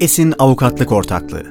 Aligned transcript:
Esin 0.00 0.34
Avukatlık 0.38 0.92
Ortaklığı. 0.92 1.42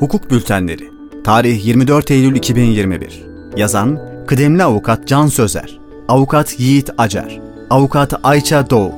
Hukuk 0.00 0.30
Bültenleri. 0.30 0.90
Tarih 1.24 1.66
24 1.66 2.10
Eylül 2.10 2.36
2021 2.36 3.24
Yazan 3.56 4.00
Kıdemli 4.26 4.64
Avukat 4.64 5.08
Can 5.08 5.26
Sözer. 5.26 5.78
Avukat 6.08 6.60
Yiğit 6.60 6.90
Acar. 6.98 7.40
Avukat 7.70 8.20
Ayça 8.22 8.70
Doğu. 8.70 8.92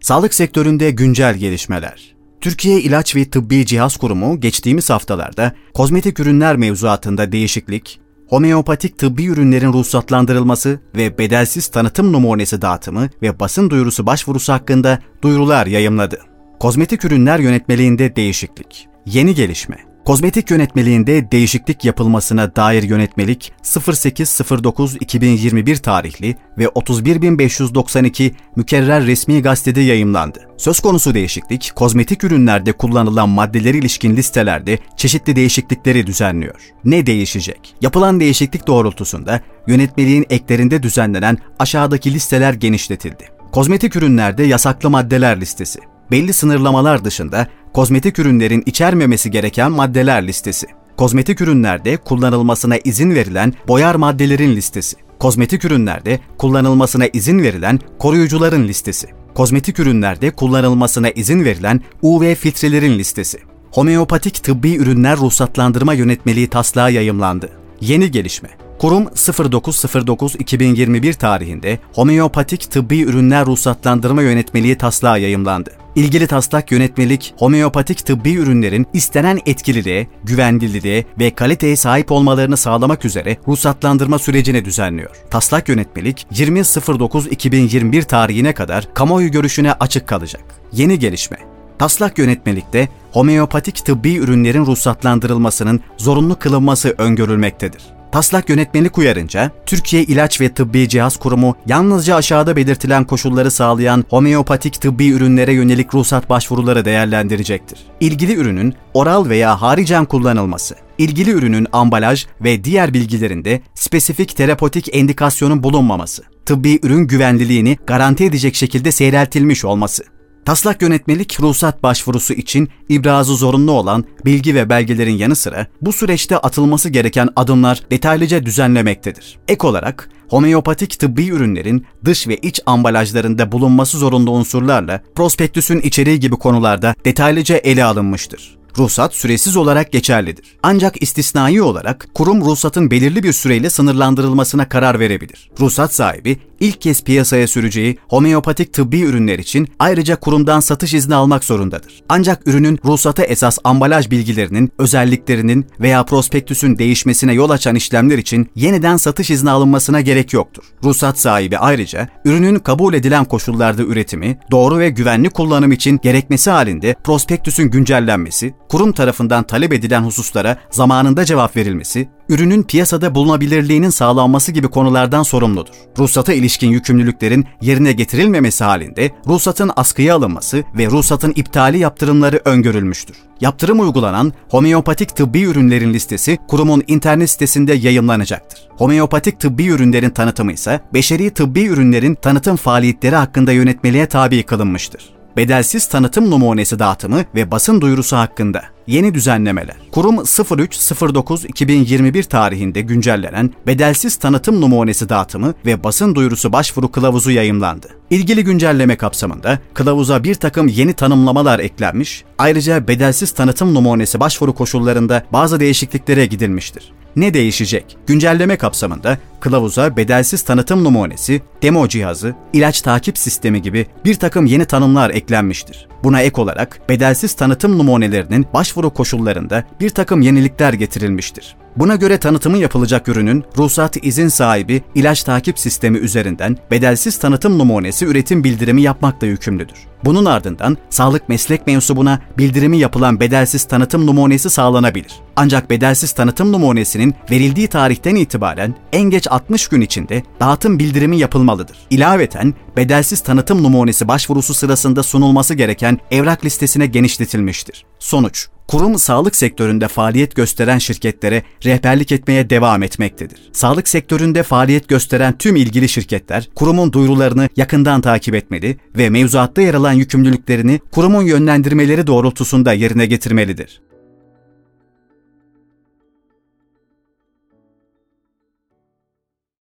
Sağlık 0.00 0.34
sektöründe 0.34 0.90
güncel 0.90 1.34
gelişmeler. 1.34 2.14
Türkiye 2.40 2.80
İlaç 2.80 3.16
ve 3.16 3.24
Tıbbi 3.24 3.66
Cihaz 3.66 3.96
Kurumu 3.96 4.40
geçtiğimiz 4.40 4.90
haftalarda 4.90 5.52
kozmetik 5.74 6.20
ürünler 6.20 6.56
mevzuatında 6.56 7.32
değişiklik, 7.32 8.00
homeopatik 8.28 8.98
tıbbi 8.98 9.26
ürünlerin 9.26 9.72
ruhsatlandırılması 9.72 10.80
ve 10.96 11.18
bedelsiz 11.18 11.68
tanıtım 11.68 12.12
numunesi 12.12 12.62
dağıtımı 12.62 13.08
ve 13.22 13.40
basın 13.40 13.70
duyurusu 13.70 14.06
başvurusu 14.06 14.52
hakkında 14.52 14.98
duyurular 15.22 15.66
yayımladı. 15.66 16.31
Kozmetik 16.62 17.04
ürünler 17.04 17.38
yönetmeliğinde 17.38 18.16
değişiklik. 18.16 18.88
Yeni 19.06 19.34
gelişme. 19.34 19.76
Kozmetik 20.04 20.50
yönetmeliğinde 20.50 21.32
değişiklik 21.32 21.84
yapılmasına 21.84 22.56
dair 22.56 22.82
yönetmelik 22.82 23.52
0809-2021 23.62 25.82
tarihli 25.82 26.36
ve 26.58 26.68
31592 26.68 28.34
mükerrer 28.56 29.06
resmi 29.06 29.42
gazetede 29.42 29.80
yayımlandı. 29.80 30.48
Söz 30.56 30.80
konusu 30.80 31.14
değişiklik, 31.14 31.72
kozmetik 31.74 32.24
ürünlerde 32.24 32.72
kullanılan 32.72 33.28
maddeleri 33.28 33.78
ilişkin 33.78 34.16
listelerde 34.16 34.78
çeşitli 34.96 35.36
değişiklikleri 35.36 36.06
düzenliyor. 36.06 36.60
Ne 36.84 37.06
değişecek? 37.06 37.74
Yapılan 37.80 38.20
değişiklik 38.20 38.66
doğrultusunda 38.66 39.40
yönetmeliğin 39.66 40.26
eklerinde 40.30 40.82
düzenlenen 40.82 41.38
aşağıdaki 41.58 42.14
listeler 42.14 42.54
genişletildi. 42.54 43.24
Kozmetik 43.52 43.96
ürünlerde 43.96 44.42
yasaklı 44.42 44.90
maddeler 44.90 45.40
listesi, 45.40 45.80
belli 46.12 46.32
sınırlamalar 46.32 47.04
dışında 47.04 47.46
kozmetik 47.72 48.18
ürünlerin 48.18 48.62
içermemesi 48.66 49.30
gereken 49.30 49.72
maddeler 49.72 50.26
listesi. 50.26 50.66
Kozmetik 50.96 51.40
ürünlerde 51.40 51.96
kullanılmasına 51.96 52.76
izin 52.84 53.14
verilen 53.14 53.54
boyar 53.68 53.94
maddelerin 53.94 54.56
listesi. 54.56 54.96
Kozmetik 55.18 55.64
ürünlerde 55.64 56.20
kullanılmasına 56.38 57.06
izin 57.12 57.42
verilen 57.42 57.80
koruyucuların 57.98 58.68
listesi. 58.68 59.08
Kozmetik 59.34 59.78
ürünlerde 59.78 60.30
kullanılmasına 60.30 61.10
izin 61.10 61.44
verilen 61.44 61.80
UV 62.02 62.34
filtrelerin 62.34 62.98
listesi. 62.98 63.38
Homeopatik 63.70 64.44
tıbbi 64.44 64.76
ürünler 64.76 65.16
ruhsatlandırma 65.16 65.94
yönetmeliği 65.94 66.48
taslağı 66.48 66.92
yayımlandı. 66.92 67.48
Yeni 67.80 68.10
gelişme. 68.10 68.48
Kurum 68.78 69.04
09.09.2021 69.04 71.14
tarihinde 71.14 71.78
homeopatik 71.92 72.70
tıbbi 72.70 73.00
ürünler 73.00 73.46
ruhsatlandırma 73.46 74.22
yönetmeliği 74.22 74.78
taslağı 74.78 75.20
yayımlandı. 75.20 75.81
İlgili 75.96 76.26
taslak 76.26 76.72
yönetmelik, 76.72 77.34
homeopatik 77.36 78.06
tıbbi 78.06 78.34
ürünlerin 78.34 78.86
istenen 78.92 79.40
etkililiğe, 79.46 80.06
güvenilirliğe 80.24 81.04
ve 81.18 81.30
kaliteye 81.30 81.76
sahip 81.76 82.12
olmalarını 82.12 82.56
sağlamak 82.56 83.04
üzere 83.04 83.36
ruhsatlandırma 83.48 84.18
sürecini 84.18 84.64
düzenliyor. 84.64 85.16
Taslak 85.30 85.68
yönetmelik 85.68 86.26
20.09.2021 86.32 88.04
tarihine 88.04 88.54
kadar 88.54 88.94
kamuoyu 88.94 89.30
görüşüne 89.30 89.72
açık 89.72 90.08
kalacak. 90.08 90.44
Yeni 90.72 90.98
gelişme 90.98 91.36
Taslak 91.78 92.18
yönetmelikte 92.18 92.88
homeopatik 93.12 93.84
tıbbi 93.84 94.16
ürünlerin 94.16 94.66
ruhsatlandırılmasının 94.66 95.80
zorunlu 95.98 96.38
kılınması 96.38 96.94
öngörülmektedir. 96.98 98.01
Taslak 98.12 98.48
yönetmelik 98.48 98.98
uyarınca, 98.98 99.50
Türkiye 99.66 100.02
İlaç 100.02 100.40
ve 100.40 100.54
Tıbbi 100.54 100.88
Cihaz 100.88 101.16
Kurumu 101.16 101.56
yalnızca 101.66 102.16
aşağıda 102.16 102.56
belirtilen 102.56 103.04
koşulları 103.04 103.50
sağlayan 103.50 104.04
homeopatik 104.10 104.80
tıbbi 104.80 105.08
ürünlere 105.08 105.52
yönelik 105.52 105.94
ruhsat 105.94 106.30
başvuruları 106.30 106.84
değerlendirecektir. 106.84 107.78
İlgili 108.00 108.34
ürünün 108.34 108.74
oral 108.94 109.28
veya 109.28 109.62
haricen 109.62 110.04
kullanılması, 110.04 110.74
ilgili 110.98 111.30
ürünün 111.30 111.66
ambalaj 111.72 112.26
ve 112.40 112.64
diğer 112.64 112.94
bilgilerinde 112.94 113.62
spesifik 113.74 114.36
terapotik 114.36 114.96
endikasyonun 114.96 115.62
bulunmaması, 115.62 116.22
tıbbi 116.46 116.78
ürün 116.82 117.06
güvenliliğini 117.06 117.78
garanti 117.86 118.24
edecek 118.24 118.54
şekilde 118.54 118.92
seyreltilmiş 118.92 119.64
olması, 119.64 120.04
Taslak 120.44 120.82
yönetmelik 120.82 121.40
ruhsat 121.40 121.82
başvurusu 121.82 122.34
için 122.34 122.68
ibrazı 122.88 123.36
zorunlu 123.36 123.72
olan 123.72 124.04
bilgi 124.24 124.54
ve 124.54 124.70
belgelerin 124.70 125.16
yanı 125.16 125.36
sıra 125.36 125.66
bu 125.80 125.92
süreçte 125.92 126.36
atılması 126.36 126.88
gereken 126.88 127.28
adımlar 127.36 127.82
detaylıca 127.90 128.46
düzenlemektedir. 128.46 129.38
Ek 129.48 129.66
olarak 129.66 130.08
homeopatik 130.28 130.98
tıbbi 130.98 131.28
ürünlerin 131.28 131.86
dış 132.04 132.28
ve 132.28 132.36
iç 132.36 132.60
ambalajlarında 132.66 133.52
bulunması 133.52 133.98
zorunlu 133.98 134.30
unsurlarla 134.30 135.00
prospektüsün 135.14 135.80
içeriği 135.80 136.20
gibi 136.20 136.36
konularda 136.36 136.94
detaylıca 137.04 137.56
ele 137.56 137.84
alınmıştır 137.84 138.62
ruhsat 138.78 139.14
süresiz 139.14 139.56
olarak 139.56 139.92
geçerlidir. 139.92 140.56
Ancak 140.62 141.02
istisnai 141.02 141.62
olarak 141.62 142.08
kurum 142.14 142.40
ruhsatın 142.40 142.90
belirli 142.90 143.22
bir 143.22 143.32
süreyle 143.32 143.70
sınırlandırılmasına 143.70 144.68
karar 144.68 145.00
verebilir. 145.00 145.50
Ruhsat 145.60 145.94
sahibi 145.94 146.38
ilk 146.62 146.80
kez 146.80 147.04
piyasaya 147.04 147.46
süreceği 147.46 147.98
homeopatik 148.08 148.72
tıbbi 148.72 149.00
ürünler 149.00 149.38
için 149.38 149.68
ayrıca 149.78 150.16
kurumdan 150.16 150.60
satış 150.60 150.94
izni 150.94 151.14
almak 151.14 151.44
zorundadır. 151.44 152.02
Ancak 152.08 152.48
ürünün 152.48 152.78
ruhsata 152.84 153.24
esas 153.24 153.58
ambalaj 153.64 154.10
bilgilerinin, 154.10 154.72
özelliklerinin 154.78 155.66
veya 155.80 156.04
prospektüsün 156.04 156.78
değişmesine 156.78 157.32
yol 157.32 157.50
açan 157.50 157.74
işlemler 157.74 158.18
için 158.18 158.48
yeniden 158.54 158.96
satış 158.96 159.30
izni 159.30 159.50
alınmasına 159.50 160.00
gerek 160.00 160.32
yoktur. 160.32 160.62
Ruhsat 160.84 161.18
sahibi 161.18 161.58
ayrıca 161.58 162.08
ürünün 162.24 162.58
kabul 162.58 162.94
edilen 162.94 163.24
koşullarda 163.24 163.82
üretimi, 163.82 164.38
doğru 164.50 164.78
ve 164.78 164.90
güvenli 164.90 165.30
kullanım 165.30 165.72
için 165.72 166.00
gerekmesi 166.02 166.50
halinde 166.50 166.94
prospektüsün 167.04 167.70
güncellenmesi, 167.70 168.54
kurum 168.68 168.92
tarafından 168.92 169.44
talep 169.44 169.72
edilen 169.72 170.02
hususlara 170.02 170.56
zamanında 170.70 171.24
cevap 171.24 171.56
verilmesi, 171.56 172.08
ürünün 172.28 172.62
piyasada 172.62 173.14
bulunabilirliğinin 173.14 173.90
sağlanması 173.90 174.52
gibi 174.52 174.68
konulardan 174.68 175.22
sorumludur. 175.22 175.74
Ruhsata 175.98 176.32
ilişkin 176.32 176.70
yükümlülüklerin 176.70 177.46
yerine 177.60 177.92
getirilmemesi 177.92 178.64
halinde 178.64 179.10
ruhsatın 179.26 179.70
askıya 179.76 180.16
alınması 180.16 180.64
ve 180.78 180.86
ruhsatın 180.86 181.32
iptali 181.36 181.78
yaptırımları 181.78 182.40
öngörülmüştür. 182.44 183.16
Yaptırım 183.40 183.80
uygulanan 183.80 184.32
homeopatik 184.48 185.16
tıbbi 185.16 185.42
ürünlerin 185.42 185.94
listesi 185.94 186.38
kurumun 186.48 186.84
internet 186.86 187.30
sitesinde 187.30 187.74
yayınlanacaktır. 187.74 188.68
Homeopatik 188.76 189.40
tıbbi 189.40 189.66
ürünlerin 189.66 190.10
tanıtımı 190.10 190.52
ise 190.52 190.80
beşeri 190.94 191.30
tıbbi 191.30 191.64
ürünlerin 191.64 192.14
tanıtım 192.14 192.56
faaliyetleri 192.56 193.16
hakkında 193.16 193.52
yönetmeliğe 193.52 194.06
tabi 194.06 194.42
kılınmıştır 194.42 195.21
bedelsiz 195.36 195.86
tanıtım 195.86 196.30
numunesi 196.30 196.78
dağıtımı 196.78 197.24
ve 197.34 197.50
basın 197.50 197.80
duyurusu 197.80 198.16
hakkında 198.16 198.62
yeni 198.86 199.14
düzenlemeler. 199.14 199.76
Kurum 199.92 200.16
03.09.2021 200.16 202.28
tarihinde 202.28 202.80
güncellenen 202.80 203.50
bedelsiz 203.66 204.16
tanıtım 204.16 204.60
numunesi 204.60 205.08
dağıtımı 205.08 205.54
ve 205.66 205.84
basın 205.84 206.14
duyurusu 206.14 206.52
başvuru 206.52 206.92
kılavuzu 206.92 207.30
yayımlandı. 207.30 207.88
İlgili 208.10 208.44
güncelleme 208.44 208.96
kapsamında 208.96 209.58
kılavuza 209.74 210.24
bir 210.24 210.34
takım 210.34 210.68
yeni 210.68 210.92
tanımlamalar 210.92 211.58
eklenmiş, 211.58 212.24
ayrıca 212.38 212.88
bedelsiz 212.88 213.32
tanıtım 213.32 213.74
numunesi 213.74 214.20
başvuru 214.20 214.54
koşullarında 214.54 215.22
bazı 215.32 215.60
değişikliklere 215.60 216.26
gidilmiştir. 216.26 216.92
Ne 217.16 217.34
değişecek? 217.34 217.96
Güncelleme 218.06 218.56
kapsamında 218.56 219.18
kılavuza 219.40 219.96
bedelsiz 219.96 220.42
tanıtım 220.42 220.84
numunesi, 220.84 221.42
demo 221.62 221.88
cihazı, 221.88 222.34
ilaç 222.52 222.80
takip 222.80 223.18
sistemi 223.18 223.62
gibi 223.62 223.86
bir 224.04 224.14
takım 224.14 224.46
yeni 224.46 224.64
tanımlar 224.64 225.10
eklenmiştir. 225.10 225.88
Buna 226.04 226.20
ek 226.20 226.40
olarak 226.40 226.80
bedelsiz 226.88 227.34
tanıtım 227.34 227.78
numunelerinin 227.78 228.46
başvuru 228.54 228.90
koşullarında 228.90 229.64
bir 229.80 229.90
takım 229.90 230.22
yenilikler 230.22 230.72
getirilmiştir. 230.72 231.56
Buna 231.76 231.96
göre 231.96 232.18
tanıtımı 232.18 232.58
yapılacak 232.58 233.08
ürünün 233.08 233.44
ruhsat 233.58 233.96
izin 234.04 234.28
sahibi 234.28 234.82
ilaç 234.94 235.22
takip 235.22 235.58
sistemi 235.58 235.98
üzerinden 235.98 236.56
bedelsiz 236.70 237.18
tanıtım 237.18 237.58
numunesi 237.58 238.06
üretim 238.06 238.44
bildirimi 238.44 238.82
yapmakla 238.82 239.26
yükümlüdür. 239.26 239.76
Bunun 240.04 240.24
ardından 240.24 240.76
sağlık 240.90 241.28
meslek 241.28 241.66
mensubuna 241.66 242.18
bildirimi 242.38 242.78
yapılan 242.78 243.20
bedelsiz 243.20 243.64
tanıtım 243.64 244.06
numunesi 244.06 244.50
sağlanabilir. 244.50 245.12
Ancak 245.36 245.70
bedelsiz 245.70 246.12
tanıtım 246.12 246.52
numunesinin 246.52 247.14
verildiği 247.30 247.68
tarihten 247.68 248.14
itibaren 248.14 248.74
en 248.92 249.02
geç 249.02 249.26
60 249.30 249.68
gün 249.68 249.80
içinde 249.80 250.22
dağıtım 250.40 250.78
bildirimi 250.78 251.18
yapılmalıdır. 251.18 251.76
İlaveten 251.90 252.54
bedelsiz 252.76 253.20
tanıtım 253.20 253.62
numunesi 253.62 254.08
başvurusu 254.08 254.54
sırasında 254.54 255.02
sunulması 255.02 255.54
gereken 255.54 255.98
evrak 256.10 256.44
listesine 256.44 256.86
genişletilmiştir. 256.86 257.84
Sonuç 257.98 258.48
Kurum 258.68 258.98
sağlık 258.98 259.36
sektöründe 259.36 259.88
faaliyet 259.88 260.34
gösteren 260.34 260.78
şirketlere 260.78 261.42
rehberlik 261.64 262.12
etmeye 262.12 262.50
devam 262.50 262.82
etmektedir. 262.82 263.50
Sağlık 263.52 263.88
sektöründe 263.88 264.42
faaliyet 264.42 264.88
gösteren 264.88 265.38
tüm 265.38 265.56
ilgili 265.56 265.88
şirketler 265.88 266.48
kurumun 266.54 266.92
duyurularını 266.92 267.48
yakından 267.56 268.00
takip 268.00 268.34
etmeli 268.34 268.76
ve 268.96 269.10
mevzuatta 269.10 269.62
yer 269.62 269.74
alan 269.74 269.92
yükümlülüklerini 269.92 270.80
kurumun 270.92 271.22
yönlendirmeleri 271.22 272.06
doğrultusunda 272.06 272.72
yerine 272.72 273.06
getirmelidir. 273.06 273.82